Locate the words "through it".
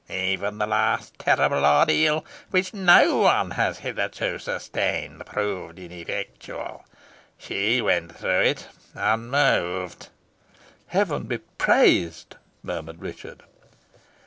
8.17-8.67